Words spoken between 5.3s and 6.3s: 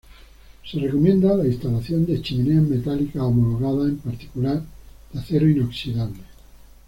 inoxidable.